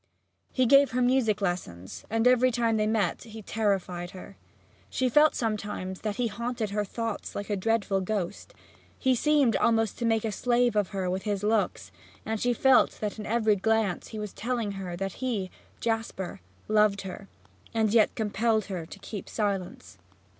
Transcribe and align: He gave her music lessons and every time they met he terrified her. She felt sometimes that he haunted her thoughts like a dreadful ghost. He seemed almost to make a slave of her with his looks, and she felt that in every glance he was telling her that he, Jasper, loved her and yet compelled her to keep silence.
He 0.51 0.65
gave 0.65 0.93
her 0.93 1.01
music 1.03 1.41
lessons 1.41 2.05
and 2.09 2.27
every 2.27 2.49
time 2.49 2.77
they 2.77 2.87
met 2.87 3.21
he 3.21 3.43
terrified 3.43 4.09
her. 4.17 4.35
She 4.89 5.09
felt 5.09 5.35
sometimes 5.35 6.01
that 6.01 6.15
he 6.15 6.25
haunted 6.25 6.71
her 6.71 6.83
thoughts 6.83 7.35
like 7.35 7.51
a 7.51 7.55
dreadful 7.55 8.01
ghost. 8.01 8.55
He 8.97 9.13
seemed 9.13 9.55
almost 9.57 9.99
to 9.99 10.05
make 10.05 10.25
a 10.25 10.31
slave 10.31 10.75
of 10.75 10.87
her 10.87 11.07
with 11.07 11.21
his 11.21 11.43
looks, 11.43 11.91
and 12.25 12.39
she 12.41 12.51
felt 12.51 12.97
that 12.99 13.19
in 13.19 13.27
every 13.27 13.55
glance 13.55 14.07
he 14.07 14.17
was 14.17 14.33
telling 14.33 14.71
her 14.71 14.95
that 14.97 15.13
he, 15.21 15.51
Jasper, 15.81 16.41
loved 16.67 17.01
her 17.01 17.27
and 17.71 17.93
yet 17.93 18.15
compelled 18.15 18.65
her 18.73 18.87
to 18.87 18.97
keep 18.97 19.29
silence. 19.29 19.99